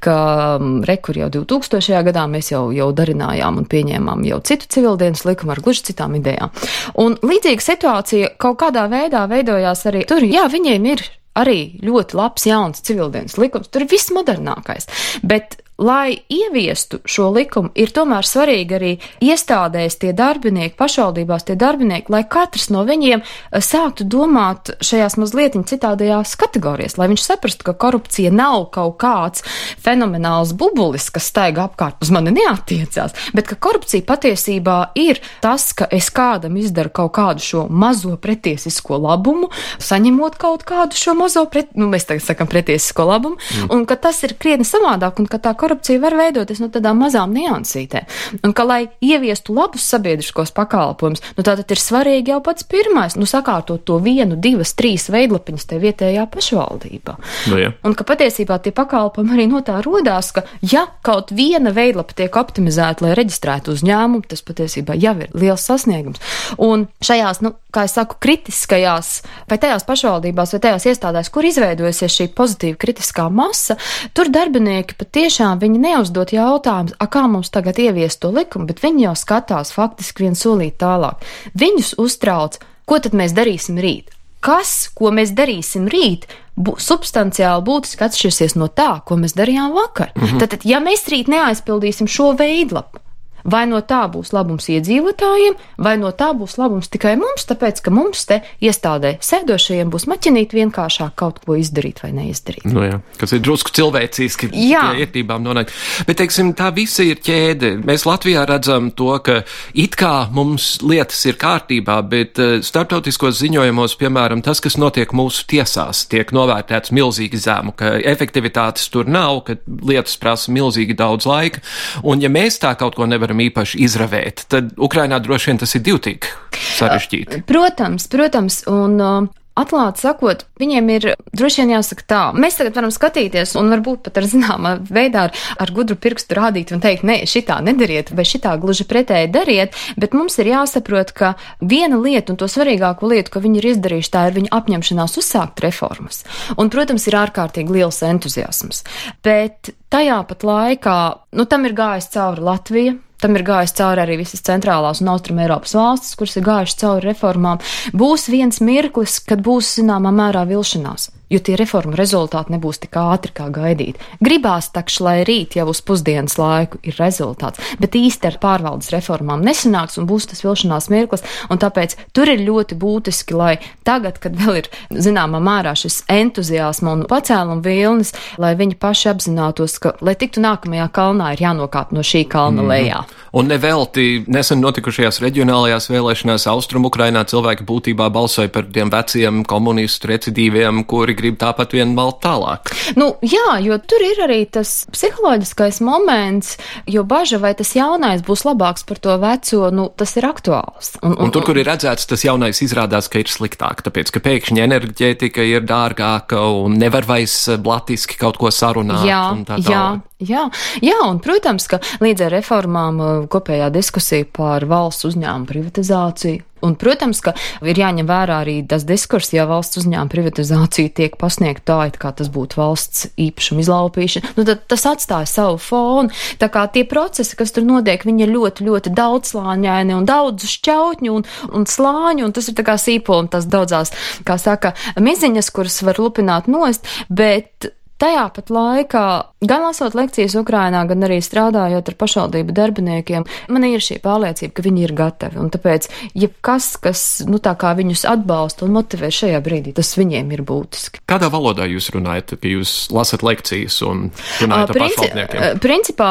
[0.05, 0.17] ka
[0.61, 2.01] mm, rekur jau 2000.
[2.09, 6.55] gadā mēs jau, jau darinājām un pieņēmām jau citu civildienas likumu ar gluži citām idejām.
[7.03, 10.25] Un līdzīga situācija kaut kādā veidā veidojās arī tur.
[10.25, 11.05] Jā, viņiem ir
[11.37, 14.89] arī ļoti labs jauns civildienas likums, tur ir viss modernākais.
[15.27, 18.93] Bet lai ieviestu šo likumu, ir tomēr svarīgi arī
[19.25, 25.57] iestādēs tie darbinieki, pašvaldībās tie darbinieki, lai katrs no viņiem eh, sāktu domāt šajās mazliet
[25.57, 29.45] citādajās kategorijās, lai viņš saprastu, ka korupcija nav kaut kāds
[29.83, 35.89] fenomenāls bubulis, kas staiga apkārt uz mani neatiecās, bet ka korupcija patiesībā ir tas, ka
[35.93, 39.51] es kādam izdaru kaut kādu šo mazo pretiesisko labumu,
[39.83, 43.71] saņemot kaut kādu šo mazo, pret, nu, mēs tagad sakam pretiesisko labumu, mm.
[43.77, 45.66] un ka tas ir krietni savādāk, un ka tā korupcija
[46.03, 48.07] var veidoties no tādām mazām niansītēm.
[48.47, 53.29] Un ka, lai ieviestu labus sabiedriskos pakalpojumus, nu tātad ir svarīgi jau pats pirmais, nu
[53.29, 57.17] sakārtot to vienu, divas, trīs veidlapiņas te vietējā pašvaldībā.
[57.51, 57.73] Nu, ja.
[57.87, 62.37] Un ka patiesībā tie pakalpojumi arī no tā rodās, ka ja kaut viena veidlapa tiek
[62.37, 66.23] optimizēta, lai reģistrētu uzņēmumu, tas patiesībā jau ir liels sasniegums.
[66.63, 72.17] Un šajās, nu, kā es saku, kritiskajās, vai tajās pašvaldībās, vai tajās iestādēs, kur izveidojusies
[72.19, 73.77] šī pozitīva kritiskā masa,
[74.17, 79.15] tur darbinieki patiešām viņi neuzdot jautājumus, kā mums tagad ieviest to likumu, bet viņi jau
[79.19, 81.23] skatās faktiski viens solīt tālāk.
[81.55, 84.13] Viņus uztrauc, ko tad mēs darīsim rīt?
[84.45, 90.13] Kas, ko mēs darīsim rīt, bu, substanciāli būtiski atšķirsies no tā, ko mēs darījām vakar.
[90.15, 90.39] Mm -hmm.
[90.41, 93.01] Tātad, ja mēs rīt neaizpildīsim šo veidlapu,
[93.47, 97.93] Vai no tā būs labums iedzīvotājiem, vai no tā būs labums tikai mums, tāpēc, ka
[97.95, 102.67] mums te iestādē sēdošajiem būs maķinīt vienkāršāk kaut ko izdarīt vai neizdarīt.
[102.67, 105.75] Nu jā, kas ir drusku cilvēciski ietībām nonākt.
[106.09, 107.77] Bet, teiksim, tā visa ir ķēde.
[107.87, 109.41] Mēs Latvijā redzam to, ka
[109.75, 115.47] it kā mums lietas ir kārtībā, bet uh, starptautiskos ziņojumos, piemēram, tas, kas notiek mūsu
[115.51, 121.63] tiesās, tiek novērtēts milzīgi zemu, ka efektivitātes tur nav, ka lietas prasa milzīgi daudz laika.
[122.07, 125.75] Un ja mēs tā kaut ko nevaram nevaram īpaši izravēt, tad Ukrainā droši vien tas
[125.75, 126.33] ir divtīgi
[126.79, 127.45] sarežģīti.
[127.47, 132.19] Protams, protams, un uh, Atklāti sakot, viņiem ir droši vien jāsaka tā.
[132.37, 136.75] Mēs tagad varam skatīties un varbūt pat ar zināmā veidā ar, ar gudru pirkstu rādīt
[136.77, 141.33] un teikt, nē, šitā nedariet vai šitā gluži pretēji dariet, bet mums ir jāsaprot, ka
[141.65, 145.65] viena lieta un to svarīgāko lietu, ko viņi ir izdarījuši, tā ir viņa apņemšanās uzsākt
[145.65, 146.27] reformas.
[146.61, 148.85] Un, protams, ir ārkārtīgi liels entuziasms.
[149.25, 151.01] Bet tajā pat laikā,
[151.33, 155.41] nu, tam ir gājis cauri Latvija, Tam ir gājis cauri arī visas centrālās un austrum
[155.41, 157.63] Eiropas valstis, kuras ir gājušas cauri reformām.
[157.97, 163.33] Būs viens mirklis, kad būs zināmā mērā vilšanās jo tie reformu rezultāti nebūs tik ātri
[163.35, 163.99] kā gaidīt.
[164.23, 169.43] Gribās takš, lai rīt jau uz pusdienas laiku ir rezultāts, bet īsti ar pārvaldes reformām
[169.47, 174.39] nesanāks un būs tas vilšanās mirklis, un tāpēc tur ir ļoti būtiski, lai tagad, kad
[174.39, 180.15] vēl ir zināmā mērā šis entuziasma un pacēluma vilnis, lai viņi paši apzinātos, ka, lai
[180.19, 182.71] tiktu nākamajā kalnā, ir jānokāp no šī kalna mm.
[182.71, 183.03] lejā.
[183.37, 190.09] Un nevelti nesen notikušajās reģionālajās vēlēšanās Austrum Ukrainā cilvēki būtībā balsoja par tiem veciem komunistu
[190.09, 192.73] recidīviem, kuri grib tāpat vien malt tālāk.
[192.99, 196.57] Nu, jā, jo tur ir arī tas psiholoģiskais moments,
[196.91, 200.95] jo baža, vai tas jaunais būs labāks par to veco, nu, tas ir aktuāls.
[201.03, 204.23] Un, un, un tur, kur ir redzēts, tas jaunais izrādās, ka ir sliktāk, tāpēc, ka
[204.25, 209.07] pēkšņi enerģētika ir dārgāka un nevar vairs blatiski kaut ko sarunāt.
[209.09, 209.85] Jā, tā jā,
[210.23, 210.49] jā,
[210.85, 216.77] jā, un, protams, ka līdz ar reformām uh, kopējā diskusija par valsts uzņēmumu privatizāciju Un,
[216.81, 221.79] protams, ka ir jāņem vērā arī tas diskurs, ja valsts uzņēmuma privatizācija tiek pasniegta tā,
[221.91, 226.13] it kā tas būtu valsts īpašuma izlaupīšana, nu tad tas atstāja savu fonu.
[226.41, 231.17] Tā kā tie procesi, kas tur notiek, viņi ir ļoti, ļoti daudzslāņaini un daudz šķautņu
[231.17, 231.27] un,
[231.57, 233.95] un slāņu, un tas ir tā kā sīpoli un tas daudzās,
[234.27, 239.03] kā saka, miziņas, kuras var lupināt nost, bet Tajā pat laikā,
[239.49, 244.65] gan lasot lekcijas Ukrainā, gan arī strādājot ar pašvaldību darbiniekiem, man ir šī pārliecība, ka
[244.67, 245.39] viņi ir gatavi.
[245.41, 250.43] Un tāpēc, ja kas, kas, nu viņus atbalsta un motivē šajā brīdī, tas viņiem ir
[250.45, 251.01] būtiski.
[251.09, 254.11] Kādā valodā jūs runājat, kad jūs lasat lekcijas un
[254.43, 255.63] runājat ar Princi pašvaldniekiem?
[255.65, 256.11] Principā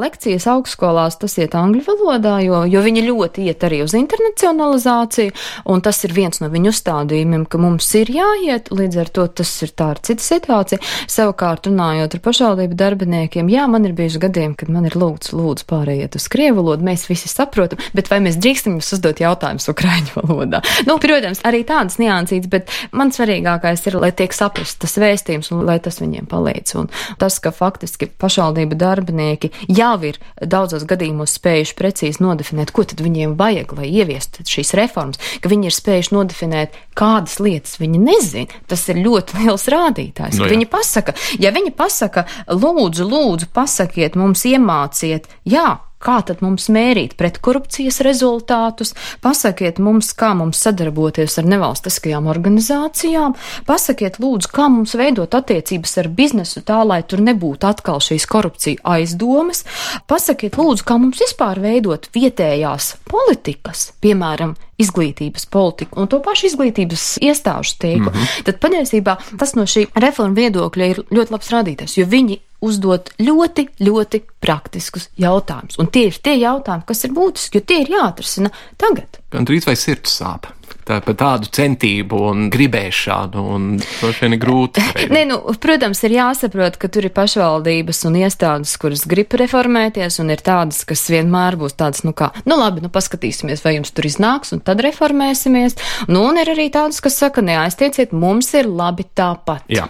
[0.00, 5.36] lekcijas augstskolās tas iet angļu valodā, jo, jo viņi ļoti iet arī uz internacionalizāciju,
[5.68, 9.52] un tas ir viens no viņu uzstādījumiem, ka mums ir jāiet, līdz ar to tas
[9.68, 10.80] ir tā ir cita situācija.
[11.26, 15.64] Savukārt, runājot ar pašvaldību darbiniekiem, jā, man ir bijuši gadiem, kad man ir lūgts, lūdzu,
[15.66, 20.14] pārējiet uz krievu valodu, mēs visi saprotam, bet vai mēs drīkstam jums uzdot jautājumus ukraiņu
[20.20, 20.60] valodā?
[20.86, 25.64] Nu, protams, arī tādas niansītas, bet man svarīgākais ir, lai tiek saprast tas vēstījums un
[25.66, 26.76] lai tas viņiem palīdz.
[26.78, 33.02] Un tas, ka faktiski pašvaldību darbinieki jau ir daudzos gadījumos spējuši precīzi nodefinēt, ko tad
[33.02, 38.62] viņiem vajag, lai ieviestu šīs reformas, ka viņi ir spējuši nodefinēt, kādas lietas viņi nezina,
[38.70, 40.38] tas ir ļoti liels rādītājs.
[40.38, 46.42] No, nu viņi pasaka, Ja viņi pasaka, lūdzu, lūdzu, pasakiet mums, iemāciet, jā, kā tad
[46.44, 48.92] mums mērīt pretkorupcijas rezultātus,
[49.24, 53.36] pasakiet mums, kā mums sadarboties ar nevalstiskajām organizācijām,
[53.68, 58.84] pasakiet lūdzu, kā mums veidot attiecības ar biznesu tā, lai tur nebūtu atkal šīs korupcija
[58.96, 59.64] aizdomas,
[60.10, 67.04] pasakiet lūdzu, kā mums vispār veidot vietējās politikas, piemēram, izglītības politiku un to pašu izglītības
[67.24, 68.42] iestāžu tīklu, mm -hmm.
[68.48, 73.68] tad patiesībā tas no šī reforma viedokļa ir ļoti labs rādītājs, jo viņi uzdot ļoti,
[73.80, 75.78] ļoti praktiskus jautājumus.
[75.78, 79.20] Un tie ir tie jautājumi, kas ir būtiski, jo tie ir jāatrisina tagad.
[79.30, 80.48] Gan drīz vai sirds sāp?
[80.86, 84.84] Tā, par tādu centību un gribēšanu, un droši vien ir grūti.
[85.14, 90.32] Nē, nu, protams, ir jāsaprot, ka tur ir pašvaldības un iestādes, kuras grib reformēties, un
[90.34, 94.08] ir tādas, kas vienmēr būs tādas, nu kā, nu labi, nu paskatīsimies, vai jums tur
[94.08, 95.78] iznāks, un tad reformēsimies.
[96.10, 99.66] Nu, un ir arī tādas, kas saka, neaiztieciet, mums ir labi tāpat.
[99.72, 99.88] Jā.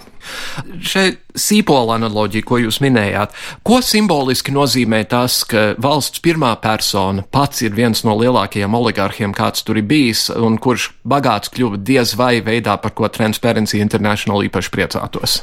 [0.80, 3.34] Šeit sīpola analoģija, ko jūs minējāt,
[3.66, 9.66] ko simboliski nozīmē tas, ka valsts pirmā persona pats ir viens no lielākajiem oligārhiem, kāds
[9.66, 14.72] tur ir bijis, un kurš bagāts kļuva diez vai veidā, par ko Transparency International īpaši
[14.72, 15.38] priecātos?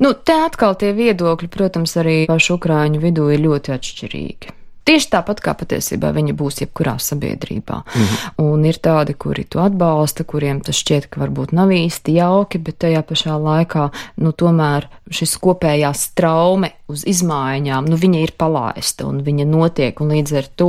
[0.00, 4.58] Nu, te atkal tie viedokļi, protams, arī pašu Ukrāņu vidū ir ļoti atšķirīgi.
[4.84, 7.82] Tieši tāpat kā patiesībā viņa būs jebkurā sabiedrībā.
[7.84, 8.32] -hmm.
[8.44, 12.78] Un ir tādi, kuri to atbalsta, kuriem tas šķiet, ka varbūt nav īsti jauki, bet
[12.78, 19.22] tajā pašā laikā, nu, tomēr šis kopējās traume uz izmaiņām, nu, viņa ir palaista un
[19.24, 20.68] viņa notiek, un līdz ar to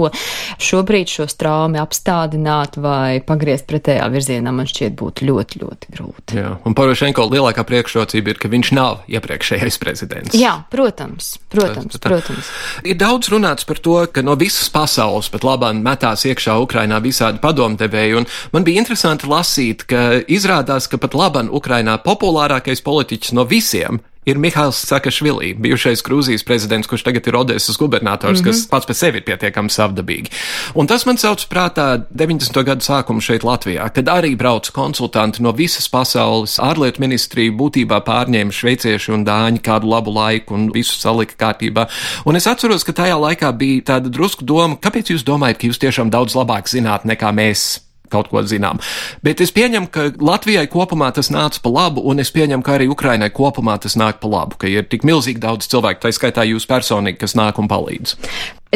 [0.63, 6.39] šobrīd šo straumi apstādināt vai pagriezt pretējā virzienā man šķiet būtu ļoti, ļoti grūti.
[6.39, 10.37] Jā, un Porošenko lielākā priekšrocība ir, ka viņš nav iepriekšējais prezidents.
[10.39, 12.51] Jā, protams, protams, tā, protams.
[12.87, 17.41] Ir daudz runāts par to, ka no visas pasaules pat labāk metās iekšā Ukrainā visādi
[17.43, 23.47] padomdevēji, un man bija interesanti lasīt, ka izrādās, ka pat labāk Ukrainā populārākais politiķis no
[23.49, 28.47] visiem ir Mihails Sakašvili, bijušais Grūzijas prezidents, kurš tagad ir Odesas gubernators, mm -hmm.
[28.47, 28.69] kas mhm.
[28.69, 30.31] pats pēc sevi ir pietiekami savdabīgi.
[30.73, 32.63] Un tas man sauc prātā 90.
[32.63, 36.59] gadu sākumu šeit Latvijā, kad arī brauc konsultanti no visas pasaules.
[36.59, 41.87] Ārlietu ministrija būtībā pārņēma šveicieši un dāņi kādu labu laiku un visu salika kārtībā.
[42.25, 45.79] Un es atceros, ka tajā laikā bija tāda drusku doma, kāpēc jūs domājat, ka jūs
[45.79, 48.81] tiešām daudz labāk zināt nekā mēs kaut ko zinām.
[49.25, 52.89] Bet es pieņemu, ka Latvijai kopumā tas nāca pa labu, un es pieņemu, ka arī
[52.91, 56.67] Ukrainai kopumā tas nāk pa labu, ka ir tik milzīgi daudz cilvēku, tā skaitā jūs
[56.69, 58.17] personīgi, kas nāk un palīdz.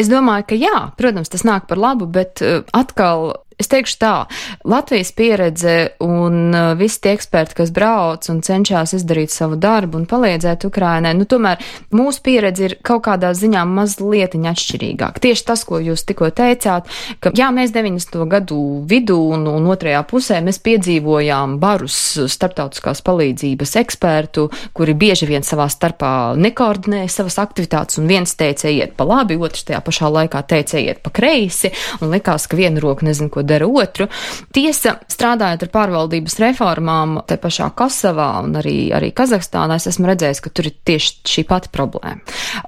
[0.00, 4.14] Es domāju, ka jā, protams, tas nāk par labu, bet uh, atkal Es teikšu tā,
[4.64, 10.06] Latvijas pieredze un uh, visi tie eksperti, kas brauc un cenšas izdarīt savu darbu un
[10.08, 11.60] palīdzēt Ukrainai, nu tomēr
[11.92, 15.20] mūsu pieredze ir kaut kādā ziņā mazliet atšķirīgāka.
[15.22, 16.88] Tieši tas, ko jūs tikko teicāt,
[17.20, 18.16] ka jā, mēs 90.
[18.30, 21.98] gadu vidū un, un otrajā pusē mēs piedzīvojām barus
[22.30, 28.96] starptautiskās palīdzības ekspertu, kuri bieži vien savā starpā nekoordinēja savas aktivitātes un viens teica iet
[28.98, 33.06] pa labi, otrs tajā pašā laikā teica iet pa kreisi un likās, ka viena roka
[33.06, 34.08] nezin, ko dara otru.
[34.54, 40.42] Tiesa, strādājot ar pārvaldības reformām, te pašā Kosovā un arī, arī Kazahstānā, es esmu redzējis,
[40.44, 42.20] ka tur ir tieši šī pati problēma.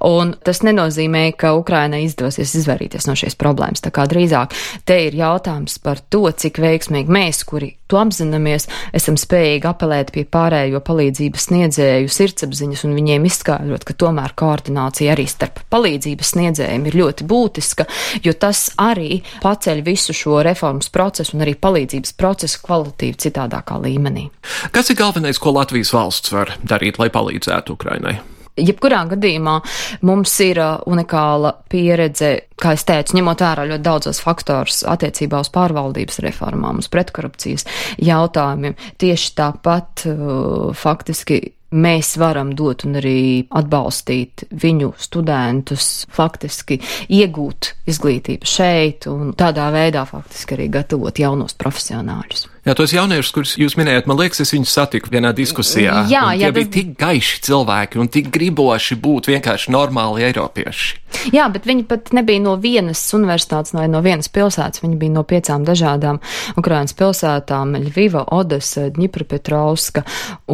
[0.08, 3.84] Un tas nenozīmē, ka Ukrainai izdosies izvairīties no šīs problēmas.
[3.84, 4.56] Tā kā drīzāk
[4.88, 10.24] te ir jautājums par to, cik veiksmīgi mēs, kuri to apzināmies, esam spējīgi apelēt pie
[10.24, 16.98] pārējo palīdzības sniedzēju sirdsapziņas un viņiem izskaidrot, ka tomēr koordinācija arī starp palīdzības sniedzējiem ir
[17.02, 17.86] ļoti būtiska,
[18.24, 23.76] jo tas arī paceļ visu šo reformu reformas procesu un arī palīdzības procesu kvalitīvi citādākā
[23.82, 24.30] līmenī.
[24.72, 28.20] Kas ir galvenais, ko Latvijas valsts var darīt, lai palīdzētu Ukrainai?
[28.56, 29.62] Jebkurā gadījumā
[30.04, 35.48] mums ir uh, unikāla pieredze, kā es teicu, ņemot vērā ļoti daudzos faktorus attiecībā uz
[35.52, 37.64] pārvaldības reformām, uz pretkorupcijas
[37.96, 38.76] jautājumiem.
[39.00, 41.40] Tieši tāpat uh, faktiski
[41.72, 50.04] mēs varam dot un arī atbalstīt viņu studentus, faktiski iegūt izglītību šeit un tādā veidā
[50.08, 52.51] faktiski arī gatavot jaunos profesionāļus.
[52.62, 56.04] Jā, tos jauniešus, kurus jūs minējat, man liekas, es viņus satiku vienā diskusijā.
[56.06, 56.74] Jā, jā, tie bija tas...
[56.76, 61.00] tik gaiši cilvēki un tik griboši būt vienkārši normāli eiropieši.
[61.34, 64.80] Jā, bet viņi pat nebija no vienas universitātes vai no vienas pilsētas.
[64.82, 66.20] Viņi bija no piecām dažādām
[66.58, 70.04] Ukrainas pilsētām- Ļviva, Odesa, Dņipropetrovska.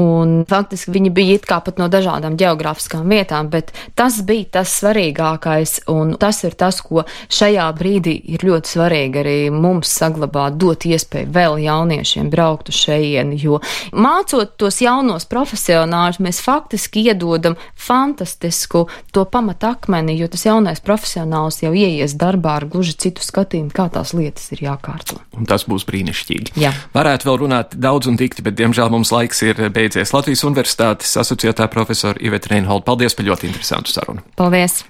[0.00, 4.72] Un faktiski viņi bija it kā pat no dažādām geogrāfiskām vietām, bet tas bija tas
[4.80, 10.88] svarīgākais un tas ir tas, ko šajā brīdī ir ļoti svarīgi arī mums saglabāt, dot
[10.88, 13.58] iespēju vēl jauniem jauniešiem braukt uz šejieni, jo
[13.92, 21.72] mācot tos jaunos profesionāļus, mēs faktiski iedodam fantastisku to pamatakmeni, jo tas jaunais profesionāls jau
[21.74, 25.18] ieies darbā ar gluži citu skatījumu, kā tās lietas ir jākārto.
[25.36, 26.54] Un tas būs brīnišķīgi.
[26.58, 26.72] Jā.
[26.94, 30.14] Varētu vēl runāt daudz un dikti, bet diemžēl mums laiks ir beidzies.
[30.14, 32.86] Latvijas Universitātes asociētā profesora Iveta Reinholda.
[32.88, 34.24] Paldies par ļoti interesantu sarunu.
[34.38, 34.82] Paldies!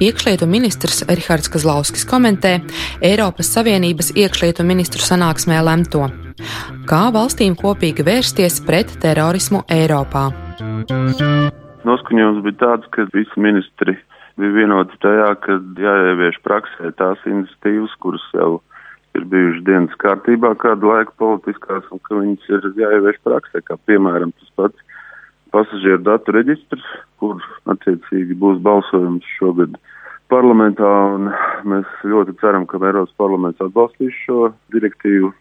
[0.00, 2.60] Iekšlietu ministrs Rihards Kazlauskis komentē
[3.02, 6.06] Eiropas Savienības iekšlietu ministru sanāksmē lemto.
[6.88, 10.22] Kā valstīm kopīgi vērsties pret terorismu Eiropā?
[11.84, 13.98] Noskaņojums bija tāds, ka visi ministri
[14.40, 18.48] bija vienoti tajā, ka jāievieš praksē tās iniciatīvas, kuras jau
[19.18, 24.32] ir bijušas dienas kārtībā kādu laiku politiskās, un ka viņas ir jāievieš praksē, kā piemēram
[24.40, 25.04] tas pats
[25.52, 26.88] pasažieru datu reģistrs,
[27.20, 27.44] kur
[27.76, 29.76] attiecīgi būs balsojums šogad
[30.30, 31.30] parlamentā, un
[31.68, 35.32] mēs ļoti ceram, ka Eiropas parlaments atbalstīs šo direktīvu,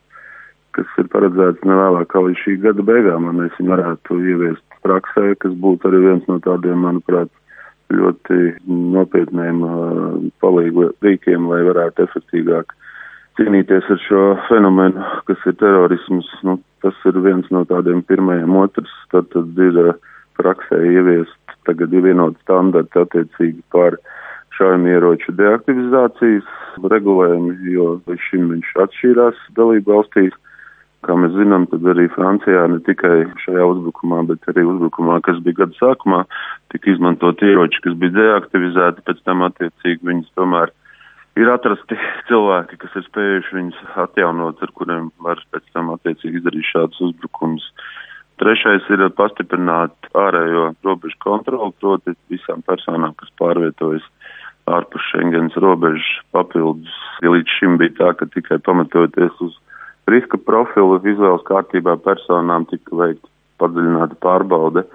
[0.77, 5.33] kas ir paredzēts nevēlāk kā līdz šī gada beigām, lai mēs viņu varētu ieviest praksē,
[5.41, 7.31] kas būtu arī viens no tādiem, manuprāt,
[7.89, 8.37] ļoti
[8.69, 12.75] nopietniem uh, palīgu rīkiem, lai varētu efektīgāk
[13.39, 16.29] cīnīties ar šo fenomenu, kas ir terorisms.
[16.45, 18.53] Nu, tas ir viens no tādiem pirmajiem.
[18.61, 19.95] Otrs, tad, tad ir
[20.37, 23.97] praksē ieviest tagad ir vienot standarti attiecīgi par
[24.59, 26.47] šaujamieroču deaktivizācijas
[26.91, 30.35] regulējumu, jo līdz šim viņš atšķīrās dalību valstīs.
[31.07, 35.61] Kā mēs zinām, tad arī Francijā ne tikai šajā uzbrukumā, bet arī uzbrukumā, kas bija
[35.61, 36.25] gada sākumā,
[36.73, 40.73] tika izmantot ieroči, kas bija deaktivizēti, pēc tam attiecīgi viņas tomēr
[41.39, 41.95] ir atrasti
[42.27, 47.71] cilvēki, kas ir spējuši viņus atjaunot, ar kuriem var pēc tam attiecīgi izdarīt šādus uzbrukumus.
[48.39, 54.05] Trešais ir pastiprināt ārējo robežu kontroli, proti visām personām, kas pārvietojas
[54.77, 56.93] ārpus Schengens robežas papildus.
[57.23, 59.57] Ja līdz šim bija tā, ka tikai pamatojoties uz
[60.09, 63.29] riska profilu izvēles kārtībā personām tika veikta
[63.59, 64.85] padziļināta pārbaude,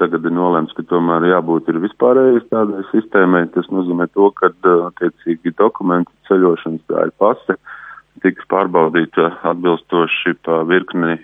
[0.00, 3.44] tagad ir nolēmts, ka tomēr jābūt ir vispārējai tādai sistēmai.
[3.54, 4.50] Tas nozīmē to, ka
[4.90, 7.58] attiecīgi dokumenti ceļošanas tā ir pase,
[8.22, 11.18] tiks pārbaudīta atbilstoši pa virkni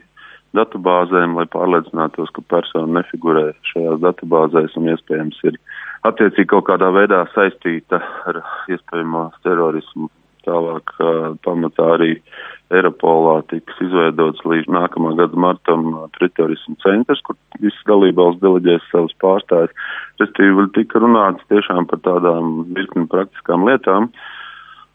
[0.57, 5.59] datubāzēm, lai pārliecinātos, ka persona nefigurē šajās datubāzēs un iespējams ir
[6.09, 8.41] attiecīgi kaut kādā veidā saistīta ar
[8.73, 10.11] iespējamo terorismu.
[10.47, 10.95] Tālāk
[11.45, 12.15] pamatā arī
[12.73, 19.75] Eiropolā tiks izveidots līdz nākamā gada martam pretterorismu centrs, kur visas dalībvalsts deleģēs savus pārstājus.
[20.23, 24.09] Restīvi tika runāts tiešām par tādām virkni praktiskām lietām.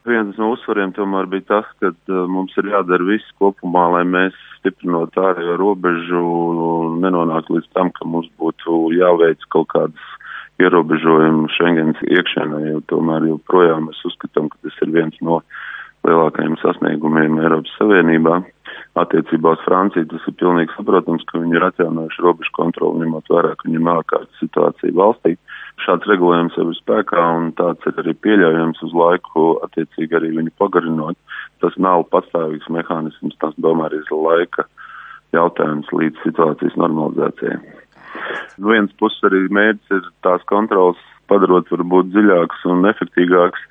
[0.06, 4.36] Viens no uzsvariem tomēr bija tas, ka uh, mums ir jādara viss kopumā, lai mēs
[4.60, 6.22] stiprinot ārējo robežu,
[7.02, 10.12] nenonāk līdz tam, ka mums būtu jāveic kaut kādas
[10.62, 15.42] ierobežojumi Schengens iekšēnē, jo tomēr joprojām mēs uzskatām, ka tas ir viens no
[16.06, 18.40] lielākajiem sasniegumiem Eiropas Savienībā.
[19.00, 23.54] Attiecībā uz Franciju tas ir pilnīgi saprotams, ka viņi ir atjaunojuši robežu kontroli, ņemot vērā,
[23.60, 25.36] ka viņiem ārkārtas situācija valstī.
[25.84, 30.56] Šāds regulējums jau ir spēkā un tāds ir arī pieļaujams uz laiku, attiecīgi arī viņu
[30.62, 31.20] pagarinot.
[31.64, 34.68] Tas nav patstāvīgs mehānisms, tas tomēr ir laika
[35.36, 37.60] jautājums līdz situācijas normalizācijai.
[38.62, 43.62] No vienas puses arī mērķis ir tās kontrolas padarot varbūt dziļāks un efektīgāks,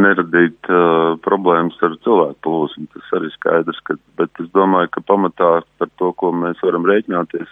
[0.00, 2.86] neradīt uh, problēmas ar cilvēku plūsmu.
[2.94, 7.50] Tas arī skaidrs, ka, bet es domāju, ka pamatā par to, ko mēs varam rēķināties,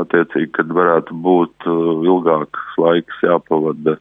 [0.00, 3.96] attiecīgi, kad varētu būt uh, ilgāks laiks jāpavada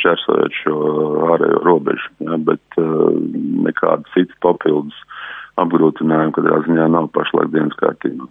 [0.00, 0.76] šķērsojot šo
[1.34, 3.08] ārējo robežu, ja, bet uh,
[3.66, 4.96] nekāda cits papildus
[5.60, 8.28] apgrūtinājumi, katrā ziņā nav pašlaik dienas kārtībā.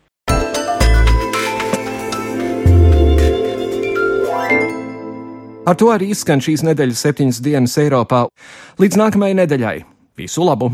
[5.69, 8.23] Ar to arī izskan šīs nedēļas septiņas dienas Eiropā.
[8.81, 9.75] Līdz nākamajai nedēļai!
[10.17, 10.71] Visu labu!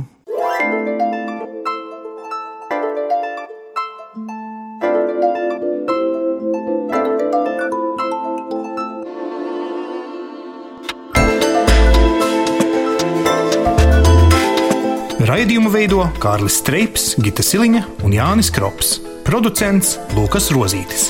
[15.25, 19.01] Raidījumu veido Kārlis Streips, Gita Siliņa un Jānis Krops.
[19.27, 21.09] Producents Lukas Rozītis.